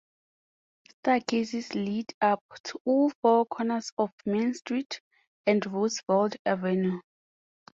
Staircases 0.89 1.75
lead 1.75 2.07
up 2.21 2.43
to 2.63 2.79
all 2.85 3.11
four 3.21 3.45
corners 3.45 3.91
of 3.99 4.09
Main 4.25 4.55
Street 4.55 4.99
and 5.45 5.63
Roosevelt 5.63 6.37
Avenue. 6.43 6.99